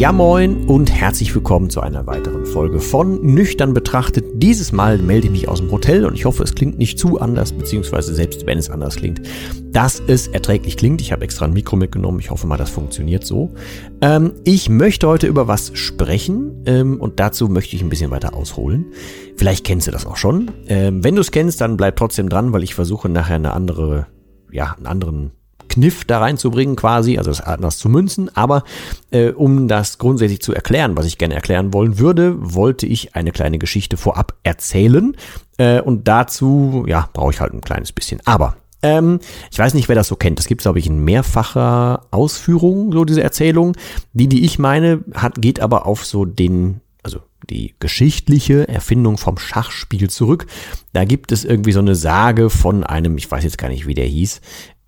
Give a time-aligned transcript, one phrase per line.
[0.00, 4.24] Ja moin und herzlich willkommen zu einer weiteren Folge von Nüchtern betrachtet.
[4.32, 7.20] Dieses Mal melde ich mich aus dem Hotel und ich hoffe, es klingt nicht zu
[7.20, 9.20] anders, beziehungsweise selbst wenn es anders klingt,
[9.72, 11.02] dass es erträglich klingt.
[11.02, 12.18] Ich habe extra ein Mikro mitgenommen.
[12.18, 13.52] Ich hoffe mal, das funktioniert so.
[14.00, 18.32] Ähm, ich möchte heute über was sprechen ähm, und dazu möchte ich ein bisschen weiter
[18.32, 18.86] ausholen.
[19.36, 20.50] Vielleicht kennst du das auch schon.
[20.66, 24.06] Ähm, wenn du es kennst, dann bleib trotzdem dran, weil ich versuche nachher eine andere,
[24.50, 25.32] ja, einen anderen
[25.70, 28.34] Kniff da reinzubringen quasi, also das anders zu münzen.
[28.36, 28.64] Aber
[29.10, 33.32] äh, um das grundsätzlich zu erklären, was ich gerne erklären wollen würde, wollte ich eine
[33.32, 35.16] kleine Geschichte vorab erzählen.
[35.56, 38.20] Äh, und dazu, ja, brauche ich halt ein kleines bisschen.
[38.26, 40.38] Aber ähm, ich weiß nicht, wer das so kennt.
[40.38, 43.76] Das gibt es, glaube ich, in mehrfacher Ausführung, so diese Erzählung.
[44.12, 49.38] Die, die ich meine, hat, geht aber auf so den, also die geschichtliche Erfindung vom
[49.38, 50.46] Schachspiel zurück.
[50.92, 53.94] Da gibt es irgendwie so eine Sage von einem, ich weiß jetzt gar nicht, wie
[53.94, 54.40] der hieß,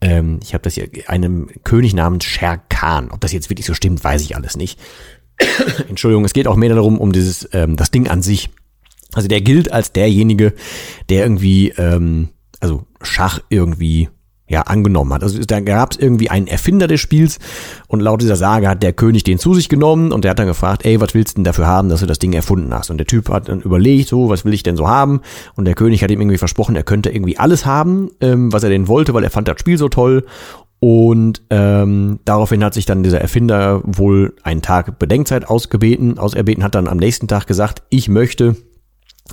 [0.02, 3.10] ähm, ich habe das hier, einem König namens Sher Khan.
[3.10, 4.78] Ob das jetzt wirklich so stimmt, weiß ich alles nicht.
[5.88, 8.50] Entschuldigung, es geht auch mehr darum, um dieses, ähm, das Ding an sich.
[9.14, 10.54] Also der gilt als derjenige,
[11.08, 14.08] der irgendwie, ähm, also Schach irgendwie
[14.52, 15.22] ja, angenommen hat.
[15.22, 17.38] Also da gab es irgendwie einen Erfinder des Spiels
[17.88, 20.46] und laut dieser Sage hat der König den zu sich genommen und der hat dann
[20.46, 22.90] gefragt, ey, was willst du denn dafür haben, dass du das Ding erfunden hast?
[22.90, 25.22] Und der Typ hat dann überlegt, so, was will ich denn so haben?
[25.56, 28.68] Und der König hat ihm irgendwie versprochen, er könnte irgendwie alles haben, ähm, was er
[28.68, 30.26] denn wollte, weil er fand das Spiel so toll.
[30.80, 36.74] Und ähm, daraufhin hat sich dann dieser Erfinder wohl einen Tag Bedenkzeit ausgebeten, auserbeten, hat
[36.74, 38.56] dann am nächsten Tag gesagt, ich möchte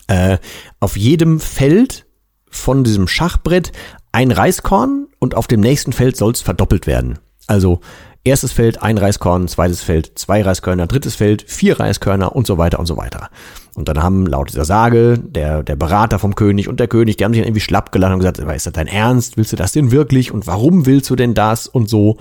[0.07, 0.37] äh,
[0.79, 2.05] auf jedem Feld
[2.49, 3.71] von diesem Schachbrett
[4.11, 7.19] ein Reiskorn und auf dem nächsten Feld soll es verdoppelt werden.
[7.47, 7.81] Also
[8.23, 12.79] erstes Feld ein Reiskorn, zweites Feld zwei Reiskörner, drittes Feld vier Reiskörner und so weiter
[12.79, 13.29] und so weiter.
[13.75, 17.23] Und dann haben laut dieser Sage der, der Berater vom König und der König, die
[17.23, 19.37] haben sich dann irgendwie schlapp gelacht und gesagt, ist das dein Ernst?
[19.37, 20.31] Willst du das denn wirklich?
[20.31, 21.67] Und warum willst du denn das?
[21.67, 22.17] Und so.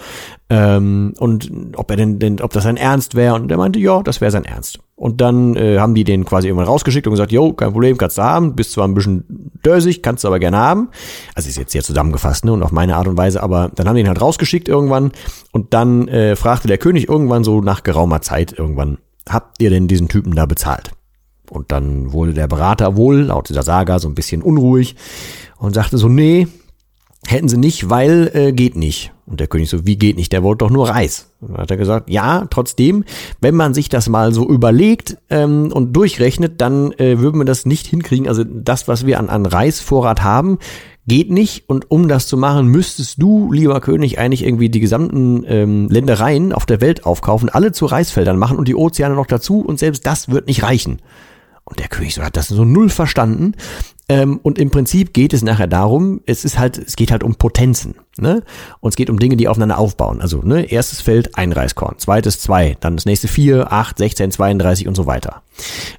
[0.51, 3.35] Ähm, und ob er denn, denn, ob das sein Ernst wäre.
[3.35, 4.79] Und er meinte, ja, das wäre sein Ernst.
[4.99, 8.19] Und dann äh, haben die den quasi irgendwann rausgeschickt und gesagt, jo, kein Problem, kannst
[8.19, 10.89] du haben, bist zwar ein bisschen dösig, kannst du aber gerne haben.
[11.37, 13.95] Also ist jetzt sehr zusammengefasst, ne, und auf meine Art und Weise, aber dann haben
[13.95, 15.13] die ihn halt rausgeschickt irgendwann
[15.53, 18.99] und dann äh, fragte der König irgendwann so nach geraumer Zeit irgendwann,
[19.29, 20.91] habt ihr denn diesen Typen da bezahlt?
[21.49, 24.97] Und dann wurde der Berater wohl, laut dieser Saga, so ein bisschen unruhig
[25.59, 26.49] und sagte so, nee,
[27.31, 29.13] hätten sie nicht, weil äh, geht nicht.
[29.27, 30.33] Und der König so, wie geht nicht?
[30.33, 31.31] Der wollte doch nur Reis.
[31.41, 33.05] Und dann hat er gesagt, ja, trotzdem,
[33.41, 37.67] wenn man sich das mal so überlegt ähm, und durchrechnet, dann äh, würden wir das
[37.67, 38.27] nicht hinkriegen.
[38.27, 40.59] Also das, was wir an, an Reisvorrat haben,
[41.07, 41.69] geht nicht.
[41.69, 46.55] Und um das zu machen, müsstest du, lieber König, eigentlich irgendwie die gesamten ähm, Ländereien
[46.55, 49.61] auf der Welt aufkaufen, alle zu Reisfeldern machen und die Ozeane noch dazu.
[49.61, 51.01] Und selbst das wird nicht reichen.
[51.65, 53.53] Und der König so hat das so null verstanden.
[54.11, 57.35] Ähm, und im Prinzip geht es nachher darum, es ist halt, es geht halt um
[57.35, 57.97] Potenzen.
[58.17, 58.43] Ne?
[58.81, 60.23] Und es geht um Dinge, die aufeinander aufbauen.
[60.23, 64.89] Also, ne, erstes Feld ein Reiskorn, zweites zwei, dann das nächste vier, acht, 16, 32
[64.89, 65.43] und so weiter.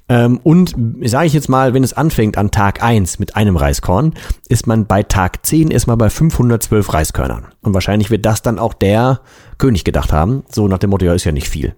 [0.09, 0.74] Ähm, und
[1.06, 4.16] sage ich jetzt mal, wenn es anfängt an Tag eins mit einem Reiskorn,
[4.48, 7.50] ist man bei Tag zehn erstmal bei 512 Reiskörnern.
[7.62, 9.22] Und wahrscheinlich wird das dann auch der
[9.59, 10.44] König gedacht haben.
[10.50, 11.75] So nach dem Motto, ja, ist ja nicht viel.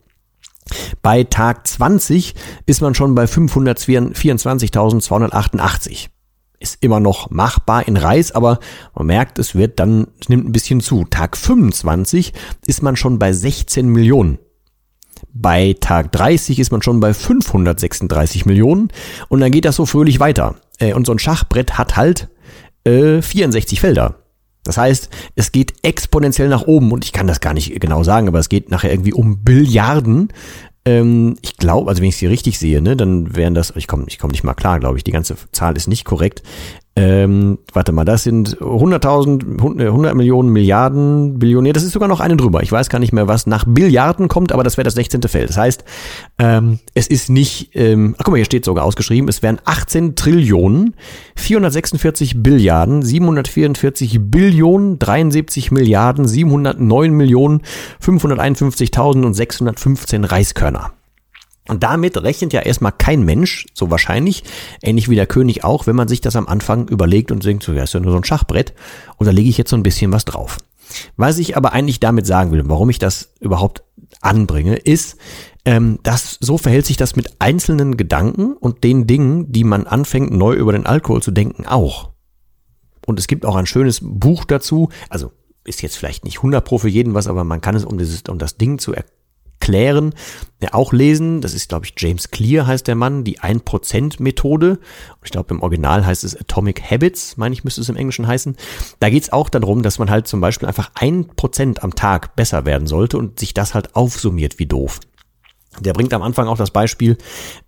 [1.01, 6.07] Bei Tag 20 ist man schon bei 524.288.
[6.61, 8.59] Ist immer noch machbar in Reis, aber
[8.93, 11.05] man merkt, es wird dann, es nimmt ein bisschen zu.
[11.05, 12.33] Tag 25
[12.67, 14.37] ist man schon bei 16 Millionen.
[15.33, 18.89] Bei Tag 30 ist man schon bei 536 Millionen
[19.27, 20.55] und dann geht das so fröhlich weiter.
[20.77, 22.29] Äh, und so ein Schachbrett hat halt
[22.83, 24.17] äh, 64 Felder.
[24.63, 28.27] Das heißt, es geht exponentiell nach oben und ich kann das gar nicht genau sagen,
[28.27, 30.31] aber es geht nachher irgendwie um Billiarden.
[30.85, 34.05] Ähm, ich glaube, also wenn ich sie richtig sehe, ne, dann wären das, ich komme
[34.07, 36.41] ich komm nicht mal klar, glaube ich, die ganze Zahl ist nicht korrekt.
[36.93, 41.71] Ähm, warte mal, das sind 100.000, 100 Millionen, Milliarden, Billionär.
[41.71, 42.63] Das ist sogar noch eine drüber.
[42.63, 45.21] Ich weiß gar nicht mehr, was nach Billiarden kommt, aber das wäre das 16.
[45.23, 45.49] Feld.
[45.49, 45.85] Das heißt,
[46.37, 50.15] ähm, es ist nicht, ähm, ach guck mal, hier steht sogar ausgeschrieben, es wären 18
[50.15, 50.95] Trillionen,
[51.37, 57.61] 446 Billiarden, 744 Billionen, 73 Milliarden, 709 Millionen,
[58.03, 60.91] 551.000 und 615 Reiskörner.
[61.71, 64.43] Und damit rechnet ja erstmal kein Mensch, so wahrscheinlich,
[64.81, 67.71] ähnlich wie der König auch, wenn man sich das am Anfang überlegt und denkt, so,
[67.71, 68.73] ja, ist ja nur so ein Schachbrett,
[69.15, 70.57] und da lege ich jetzt so ein bisschen was drauf.
[71.15, 73.85] Was ich aber eigentlich damit sagen will, warum ich das überhaupt
[74.19, 75.15] anbringe, ist,
[75.63, 80.29] ähm, dass so verhält sich das mit einzelnen Gedanken und den Dingen, die man anfängt,
[80.29, 82.09] neu über den Alkohol zu denken, auch.
[83.05, 85.31] Und es gibt auch ein schönes Buch dazu, also
[85.63, 88.23] ist jetzt vielleicht nicht 100 pro für jeden was, aber man kann es, um, dieses,
[88.23, 89.20] um das Ding zu erklären,
[89.61, 90.13] klären,
[90.61, 91.39] ja, auch lesen.
[91.39, 94.79] Das ist, glaube ich, James Clear heißt der Mann, die 1%-Methode.
[95.23, 98.57] Ich glaube, im Original heißt es Atomic Habits, meine ich, müsste es im Englischen heißen.
[98.99, 102.35] Da geht es auch darum, dass man halt zum Beispiel einfach ein Prozent am Tag
[102.35, 104.99] besser werden sollte und sich das halt aufsummiert wie doof.
[105.79, 107.17] Der bringt am Anfang auch das Beispiel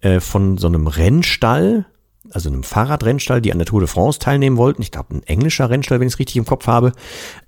[0.01, 1.85] äh, von so einem Rennstall,
[2.31, 4.81] also einem Fahrradrennstall, die an der Tour de France teilnehmen wollten.
[4.81, 6.93] Ich glaube, ein englischer Rennstall, wenn ich es richtig im Kopf habe.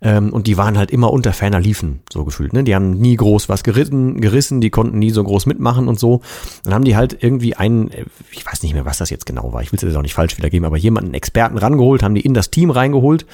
[0.05, 2.53] Ähm, und die waren halt immer unter ferner Liefen, so gefühlt.
[2.53, 2.63] Ne?
[2.63, 6.21] Die haben nie groß was geritten, gerissen, die konnten nie so groß mitmachen und so.
[6.63, 9.51] Dann haben die halt irgendwie einen, äh, ich weiß nicht mehr, was das jetzt genau
[9.51, 12.21] war, ich will es jetzt auch nicht falsch wiedergeben, aber jemanden, Experten rangeholt, haben die
[12.21, 13.25] in das Team reingeholt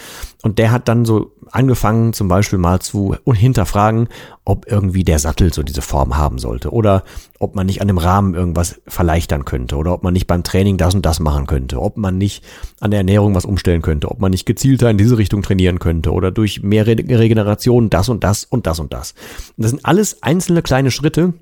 [0.44, 4.08] und der hat dann so angefangen, zum Beispiel mal zu hinterfragen,
[4.46, 7.04] ob irgendwie der Sattel so diese Form haben sollte oder
[7.40, 10.78] ob man nicht an dem Rahmen irgendwas verleichtern könnte oder ob man nicht beim Training
[10.78, 12.44] das und das machen könnte, ob man nicht
[12.80, 16.12] an der Ernährung was umstellen könnte, ob man nicht gezielter in diese Richtung trainieren könnte
[16.12, 19.14] oder durch mehr Re Regeneration das und das und das und das.
[19.58, 21.34] Und das sind alles einzelne kleine Schritte,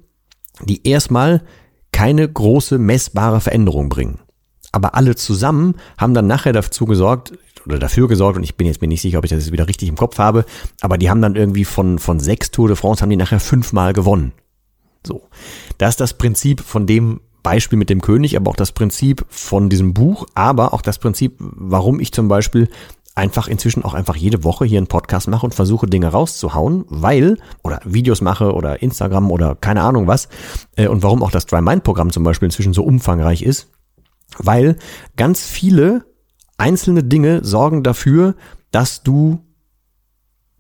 [0.64, 1.42] die erstmal
[1.92, 4.20] keine große messbare Veränderung bringen.
[4.72, 7.34] Aber alle zusammen haben dann nachher dazu gesorgt,
[7.66, 9.68] oder dafür gesorgt, und ich bin jetzt mir nicht sicher, ob ich das jetzt wieder
[9.68, 10.46] richtig im Kopf habe,
[10.82, 13.94] aber die haben dann irgendwie von, von sechs Tour de France haben die nachher fünfmal
[13.94, 14.32] gewonnen.
[15.06, 15.24] So.
[15.78, 19.70] Das ist das Prinzip von dem Beispiel mit dem König, aber auch das Prinzip von
[19.70, 22.70] diesem Buch, aber auch das Prinzip, warum ich zum Beispiel
[23.20, 27.38] einfach inzwischen auch einfach jede Woche hier einen Podcast mache und versuche Dinge rauszuhauen, weil,
[27.64, 30.30] oder Videos mache oder Instagram oder keine Ahnung was,
[30.78, 33.68] äh, und warum auch das Dry Mind Programm zum Beispiel inzwischen so umfangreich ist,
[34.38, 34.78] weil
[35.18, 36.06] ganz viele
[36.58, 38.36] einzelne Dinge sorgen dafür,
[38.72, 39.40] dass du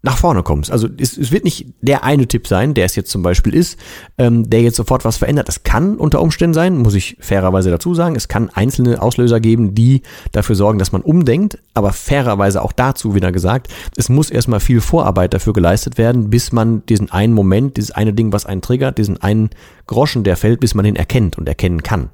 [0.01, 0.71] nach vorne kommst.
[0.71, 3.77] Also es, es wird nicht der eine Tipp sein, der es jetzt zum Beispiel ist,
[4.17, 5.47] ähm, der jetzt sofort was verändert.
[5.47, 8.15] Das kann unter Umständen sein, muss ich fairerweise dazu sagen.
[8.15, 11.59] Es kann einzelne Auslöser geben, die dafür sorgen, dass man umdenkt.
[11.73, 13.67] Aber fairerweise auch dazu wieder gesagt,
[13.97, 18.13] es muss erstmal viel Vorarbeit dafür geleistet werden, bis man diesen einen Moment, dieses eine
[18.13, 19.49] Ding, was einen triggert, diesen einen
[19.85, 22.09] Groschen, der fällt, bis man ihn erkennt und erkennen kann.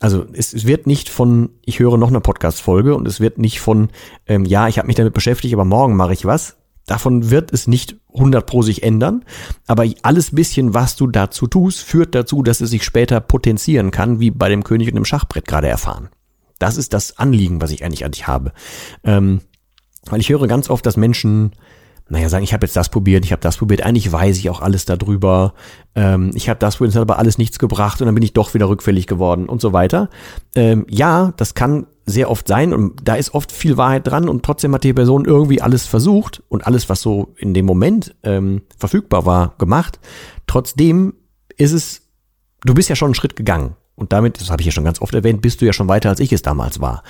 [0.00, 3.60] Also es, es wird nicht von, ich höre noch eine Podcast-Folge und es wird nicht
[3.60, 3.88] von,
[4.26, 6.56] ähm, ja, ich habe mich damit beschäftigt, aber morgen mache ich was.
[6.86, 9.24] Davon wird es nicht 100 pro sich ändern,
[9.66, 14.20] aber alles bisschen, was du dazu tust, führt dazu, dass es sich später potenzieren kann,
[14.20, 16.08] wie bei dem König und dem Schachbrett gerade erfahren.
[16.58, 18.52] Das ist das Anliegen, was ich eigentlich an dich habe.
[19.04, 19.40] Ähm,
[20.06, 21.52] weil ich höre ganz oft, dass Menschen
[22.08, 24.60] naja, sagen, ich habe jetzt das probiert, ich habe das probiert, eigentlich weiß ich auch
[24.60, 25.54] alles darüber,
[25.94, 28.34] ähm, ich habe das probiert, es hat aber alles nichts gebracht und dann bin ich
[28.34, 30.10] doch wieder rückfällig geworden und so weiter.
[30.54, 34.44] Ähm, ja, das kann sehr oft sein und da ist oft viel Wahrheit dran und
[34.44, 38.62] trotzdem hat die Person irgendwie alles versucht und alles, was so in dem Moment ähm,
[38.76, 40.00] verfügbar war, gemacht.
[40.46, 41.14] Trotzdem
[41.56, 42.02] ist es,
[42.64, 43.76] du bist ja schon einen Schritt gegangen.
[43.94, 46.08] Und damit, das habe ich ja schon ganz oft erwähnt, bist du ja schon weiter,
[46.08, 47.02] als ich es damals war.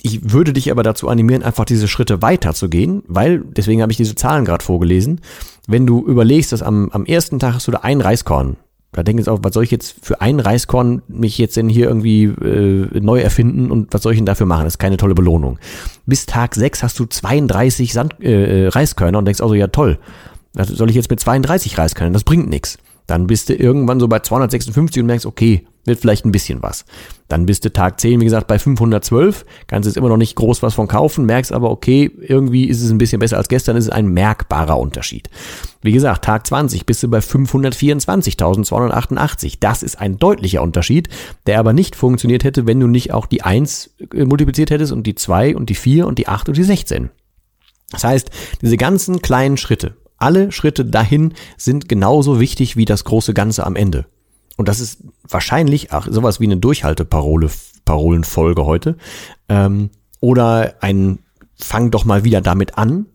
[0.00, 4.14] Ich würde dich aber dazu animieren, einfach diese Schritte weiterzugehen, weil, deswegen habe ich diese
[4.14, 5.20] Zahlen gerade vorgelesen,
[5.66, 8.56] wenn du überlegst, dass am, am ersten Tag hast du da ein Reiskorn,
[8.94, 11.88] da denke ich auch, was soll ich jetzt für ein Reiskorn mich jetzt denn hier
[11.88, 14.64] irgendwie äh, neu erfinden und was soll ich denn dafür machen?
[14.64, 15.58] Das ist keine tolle Belohnung.
[16.06, 19.98] Bis Tag 6 hast du 32 Sand, äh, Reiskörner und denkst also, ja toll,
[20.54, 22.12] was soll ich jetzt mit 32 Reiskörnern?
[22.12, 22.78] Das bringt nichts.
[23.06, 26.86] Dann bist du irgendwann so bei 256 und merkst, okay, wird vielleicht ein bisschen was.
[27.28, 30.62] Dann bist du Tag 10, wie gesagt, bei 512, kannst jetzt immer noch nicht groß
[30.62, 33.84] was von kaufen, merkst aber, okay, irgendwie ist es ein bisschen besser als gestern, ist
[33.84, 35.28] es ein merkbarer Unterschied.
[35.82, 39.58] Wie gesagt, Tag 20 bist du bei 524.288.
[39.60, 41.10] Das ist ein deutlicher Unterschied,
[41.46, 45.06] der aber nicht funktioniert hätte, wenn du nicht auch die 1 äh, multipliziert hättest und
[45.06, 47.10] die 2 und die 4 und die 8 und die 16.
[47.90, 48.30] Das heißt,
[48.62, 53.76] diese ganzen kleinen Schritte, alle Schritte dahin sind genauso wichtig wie das große Ganze am
[53.76, 54.06] Ende.
[54.56, 57.50] Und das ist wahrscheinlich ach, sowas wie eine Durchhalteparole,
[57.84, 58.96] Parolenfolge heute.
[59.50, 59.90] Ähm,
[60.20, 61.18] oder ein
[61.56, 63.06] Fang doch mal wieder damit an,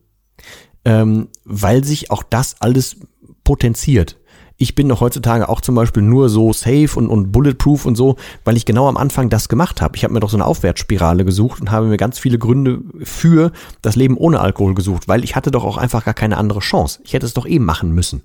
[0.86, 2.98] ähm, weil sich auch das alles
[3.44, 4.19] potenziert.
[4.60, 8.18] Ich bin doch heutzutage auch zum Beispiel nur so safe und, und bulletproof und so,
[8.44, 9.96] weil ich genau am Anfang das gemacht habe.
[9.96, 13.54] Ich habe mir doch so eine Aufwärtsspirale gesucht und habe mir ganz viele Gründe für
[13.82, 17.00] das Leben ohne Alkohol gesucht, weil ich hatte doch auch einfach gar keine andere Chance.
[17.06, 18.22] Ich hätte es doch eben machen müssen.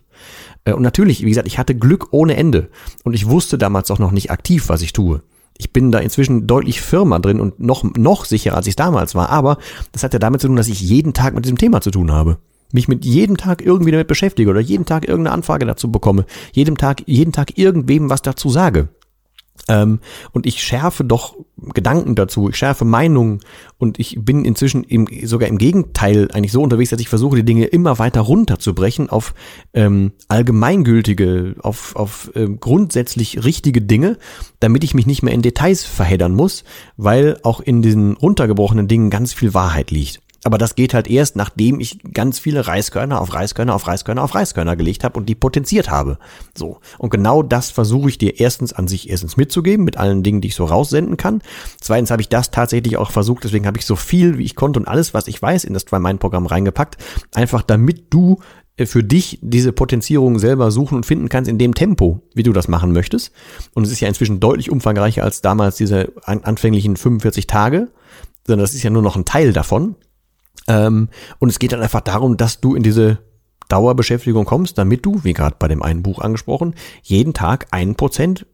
[0.64, 2.68] Äh, und natürlich, wie gesagt, ich hatte Glück ohne Ende.
[3.04, 5.22] Und ich wusste damals auch noch nicht aktiv, was ich tue.
[5.56, 9.30] Ich bin da inzwischen deutlich firmer drin und noch, noch sicherer, als ich damals war.
[9.30, 9.58] Aber
[9.92, 12.10] das hat ja damit zu tun, dass ich jeden Tag mit diesem Thema zu tun
[12.10, 12.38] habe
[12.75, 16.76] mich mit jedem Tag irgendwie damit beschäftige oder jeden Tag irgendeine Anfrage dazu bekomme, jedem
[16.76, 18.88] Tag, jeden Tag irgendwem was dazu sage.
[19.69, 20.00] Ähm,
[20.33, 21.37] und ich schärfe doch
[21.73, 23.40] Gedanken dazu, ich schärfe Meinungen
[23.78, 27.45] und ich bin inzwischen im, sogar im Gegenteil eigentlich so unterwegs, dass ich versuche, die
[27.45, 29.33] Dinge immer weiter runterzubrechen auf
[29.73, 34.19] ähm, allgemeingültige, auf, auf ähm, grundsätzlich richtige Dinge,
[34.59, 36.64] damit ich mich nicht mehr in Details verheddern muss,
[36.97, 40.24] weil auch in diesen runtergebrochenen Dingen ganz viel Wahrheit liegt.
[40.44, 44.34] Aber das geht halt erst, nachdem ich ganz viele Reiskörner auf Reiskörner auf Reiskörner auf
[44.34, 46.18] Reiskörner gelegt habe und die potenziert habe.
[46.56, 46.80] So.
[46.98, 50.48] Und genau das versuche ich dir erstens an sich erstens mitzugeben, mit allen Dingen, die
[50.48, 51.42] ich so raussenden kann.
[51.80, 54.78] Zweitens habe ich das tatsächlich auch versucht, deswegen habe ich so viel, wie ich konnte
[54.78, 56.98] und alles, was ich weiß, in das Try-Mind-Programm reingepackt.
[57.32, 58.38] Einfach damit du
[58.76, 62.52] äh, für dich diese Potenzierung selber suchen und finden kannst in dem Tempo, wie du
[62.52, 63.32] das machen möchtest.
[63.72, 67.88] Und es ist ja inzwischen deutlich umfangreicher als damals diese anfänglichen 45 Tage,
[68.46, 69.96] sondern das ist ja nur noch ein Teil davon.
[70.68, 73.18] Ähm, und es geht dann einfach darum, dass du in diese
[73.68, 78.47] Dauerbeschäftigung kommst, damit du, wie gerade bei dem einen Buch angesprochen, jeden Tag ein Prozent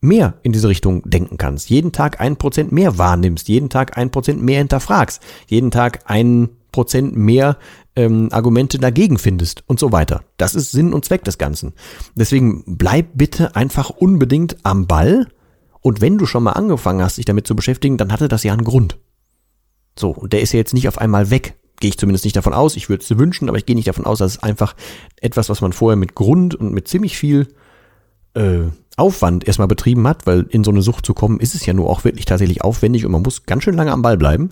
[0.00, 4.10] mehr in diese Richtung denken kannst, jeden Tag ein Prozent mehr wahrnimmst, jeden Tag ein
[4.10, 7.56] Prozent mehr hinterfragst, jeden Tag ein Prozent mehr
[7.96, 10.22] ähm, Argumente dagegen findest und so weiter.
[10.36, 11.72] Das ist Sinn und Zweck des Ganzen.
[12.14, 15.26] Deswegen bleib bitte einfach unbedingt am Ball
[15.80, 18.52] und wenn du schon mal angefangen hast, dich damit zu beschäftigen, dann hatte das ja
[18.52, 18.98] einen Grund.
[19.98, 21.54] So, und der ist ja jetzt nicht auf einmal weg.
[21.80, 22.76] Gehe ich zumindest nicht davon aus.
[22.76, 24.74] Ich würde es wünschen, aber ich gehe nicht davon aus, dass es einfach
[25.20, 27.48] etwas, was man vorher mit Grund und mit ziemlich viel
[28.34, 28.62] äh,
[28.96, 31.88] Aufwand erstmal betrieben hat, weil in so eine Sucht zu kommen, ist es ja nur
[31.88, 34.50] auch wirklich tatsächlich aufwendig und man muss ganz schön lange am Ball bleiben.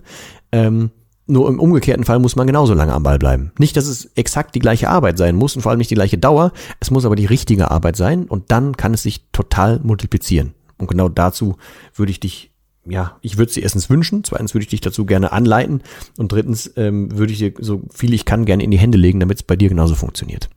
[0.53, 0.91] Ähm,
[1.29, 3.51] nur im umgekehrten Fall muss man genauso lange am Ball bleiben.
[3.59, 6.17] Nicht, dass es exakt die gleiche Arbeit sein muss und vor allem nicht die gleiche
[6.17, 6.53] Dauer.
[6.79, 10.53] Es muss aber die richtige Arbeit sein und dann kann es sich total multiplizieren.
[10.77, 11.57] Und genau dazu
[11.93, 12.51] würde ich dich
[12.89, 15.81] ja, ich würde sie erstens wünschen, zweitens würde ich dich dazu gerne anleiten
[16.17, 19.19] und drittens ähm, würde ich dir so viel ich kann gerne in die Hände legen,
[19.19, 20.49] damit es bei dir genauso funktioniert.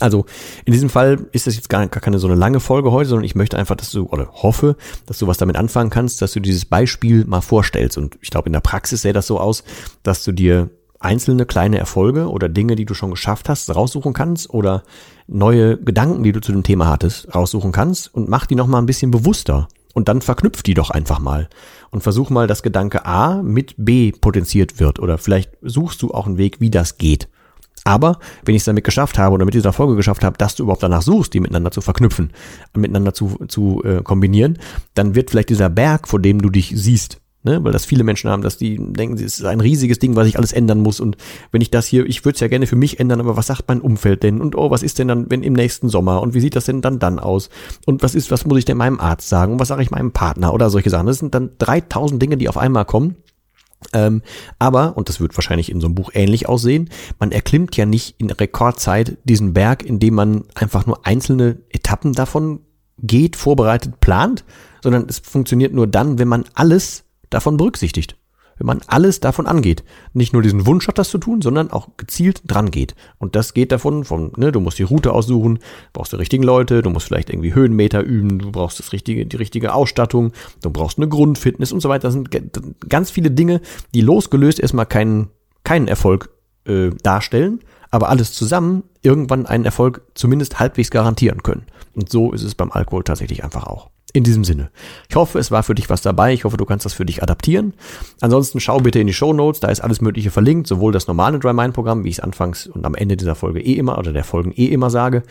[0.00, 0.24] Also
[0.64, 3.24] in diesem Fall ist das jetzt gar, gar keine so eine lange Folge heute, sondern
[3.24, 4.76] ich möchte einfach, dass du oder hoffe,
[5.06, 7.98] dass du was damit anfangen kannst, dass du dieses Beispiel mal vorstellst.
[7.98, 9.64] Und ich glaube, in der Praxis sähe das so aus,
[10.02, 14.50] dass du dir einzelne kleine Erfolge oder Dinge, die du schon geschafft hast, raussuchen kannst
[14.50, 14.82] oder
[15.26, 18.86] neue Gedanken, die du zu dem Thema hattest, raussuchen kannst und mach die nochmal ein
[18.86, 19.68] bisschen bewusster.
[19.94, 21.48] Und dann verknüpf die doch einfach mal
[21.90, 26.26] und versuch mal, dass Gedanke A mit B potenziert wird oder vielleicht suchst du auch
[26.26, 27.28] einen Weg, wie das geht.
[27.84, 30.62] Aber wenn ich es damit geschafft habe oder mit dieser Folge geschafft habe, dass du
[30.62, 32.32] überhaupt danach suchst, die miteinander zu verknüpfen,
[32.74, 34.58] miteinander zu, zu äh, kombinieren,
[34.94, 38.30] dann wird vielleicht dieser Berg, vor dem du dich siehst, Ne, weil das viele Menschen
[38.30, 41.00] haben, dass die denken, es ist ein riesiges Ding, was ich alles ändern muss.
[41.00, 41.16] Und
[41.50, 43.64] wenn ich das hier, ich würde es ja gerne für mich ändern, aber was sagt
[43.66, 44.40] mein Umfeld denn?
[44.40, 46.22] Und oh, was ist denn dann, wenn im nächsten Sommer?
[46.22, 47.50] Und wie sieht das denn dann dann aus?
[47.84, 49.54] Und was ist, was muss ich denn meinem Arzt sagen?
[49.54, 50.54] Und was sage ich meinem Partner?
[50.54, 51.08] Oder solche Sachen.
[51.08, 53.16] Das sind dann 3000 Dinge, die auf einmal kommen.
[53.92, 54.22] Ähm,
[54.60, 58.14] aber, und das wird wahrscheinlich in so einem Buch ähnlich aussehen, man erklimmt ja nicht
[58.18, 62.60] in Rekordzeit diesen Berg, indem man einfach nur einzelne Etappen davon
[62.98, 64.44] geht, vorbereitet, plant,
[64.80, 68.16] sondern es funktioniert nur dann, wenn man alles davon berücksichtigt.
[68.58, 69.82] Wenn man alles davon angeht.
[70.12, 72.94] Nicht nur diesen Wunsch hat, das zu tun, sondern auch gezielt dran geht.
[73.18, 75.58] Und das geht davon, von, ne, du musst die Route aussuchen,
[75.92, 79.36] brauchst die richtigen Leute, du musst vielleicht irgendwie Höhenmeter üben, du brauchst das richtige, die
[79.36, 82.08] richtige Ausstattung, du brauchst eine Grundfitness und so weiter.
[82.08, 82.30] Das sind
[82.88, 83.60] ganz viele Dinge,
[83.94, 85.30] die losgelöst erstmal keinen,
[85.64, 86.30] keinen Erfolg
[86.66, 87.60] äh, darstellen,
[87.90, 91.66] aber alles zusammen irgendwann einen Erfolg zumindest halbwegs garantieren können.
[91.94, 93.91] Und so ist es beim Alkohol tatsächlich einfach auch.
[94.14, 94.70] In diesem Sinne.
[95.08, 96.34] Ich hoffe, es war für dich was dabei.
[96.34, 97.72] Ich hoffe, du kannst das für dich adaptieren.
[98.20, 99.60] Ansonsten schau bitte in die Show Notes.
[99.60, 100.66] Da ist alles Mögliche verlinkt.
[100.66, 103.60] Sowohl das normale Dry Mind Programm, wie ich es anfangs und am Ende dieser Folge
[103.60, 105.22] eh immer oder der Folgen eh immer sage.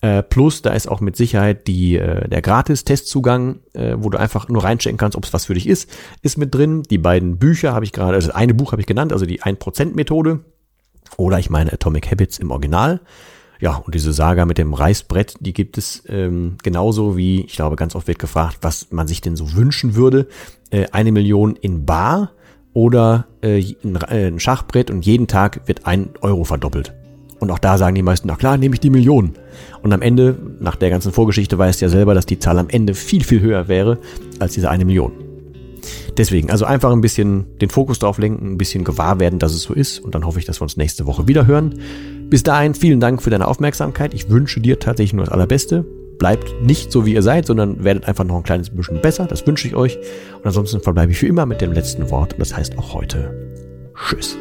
[0.00, 4.48] Äh, plus, da ist auch mit Sicherheit die, äh, der Gratis-Testzugang, äh, wo du einfach
[4.48, 5.90] nur reinchecken kannst, ob es was für dich ist,
[6.22, 6.82] ist mit drin.
[6.84, 9.94] Die beiden Bücher habe ich gerade, also eine Buch habe ich genannt, also die 1%
[9.94, 10.40] Methode.
[11.18, 13.00] Oder ich meine Atomic Habits im Original.
[13.60, 17.76] Ja, und diese Saga mit dem Reißbrett, die gibt es ähm, genauso wie, ich glaube,
[17.76, 20.26] ganz oft wird gefragt, was man sich denn so wünschen würde.
[20.70, 22.32] Äh, eine Million in Bar
[22.72, 26.94] oder äh, ein, äh, ein Schachbrett und jeden Tag wird ein Euro verdoppelt.
[27.38, 29.34] Und auch da sagen die meisten, na klar, nehme ich die Millionen.
[29.82, 32.94] Und am Ende, nach der ganzen Vorgeschichte, weißt ja selber, dass die Zahl am Ende
[32.94, 33.98] viel, viel höher wäre
[34.38, 35.12] als diese eine Million.
[36.16, 39.62] Deswegen, also einfach ein bisschen den Fokus drauf lenken, ein bisschen gewahr werden, dass es
[39.62, 40.00] so ist.
[40.00, 41.80] Und dann hoffe ich, dass wir uns nächste Woche wieder hören.
[42.30, 44.14] Bis dahin, vielen Dank für deine Aufmerksamkeit.
[44.14, 45.84] Ich wünsche dir tatsächlich nur das Allerbeste.
[46.16, 49.26] Bleibt nicht so, wie ihr seid, sondern werdet einfach noch ein kleines bisschen besser.
[49.26, 49.96] Das wünsche ich euch.
[49.96, 52.34] Und ansonsten verbleibe ich wie immer mit dem letzten Wort.
[52.34, 53.34] Und das heißt auch heute
[53.96, 54.38] Tschüss.